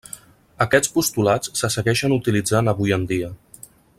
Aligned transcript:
Aquests 0.65 0.91
postulats 0.95 1.51
se 1.61 1.71
segueixen 1.77 2.17
utilitzant 2.17 2.73
avui 2.75 2.99
en 3.01 3.09
dia. 3.13 3.31